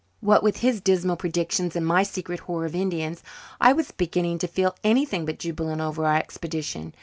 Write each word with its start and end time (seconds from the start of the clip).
What 0.19 0.41
with 0.41 0.57
his 0.61 0.81
dismal 0.81 1.15
predictions 1.15 1.75
and 1.75 1.85
my 1.85 2.01
secret 2.01 2.39
horror 2.39 2.65
of 2.65 2.73
Indians, 2.73 3.21
I 3.59 3.71
was 3.71 3.91
beginning 3.91 4.39
to 4.39 4.47
feel 4.47 4.75
anything 4.83 5.27
but 5.27 5.37
jubilant 5.37 5.79
over 5.79 6.07
our 6.07 6.17
expedition. 6.17 6.95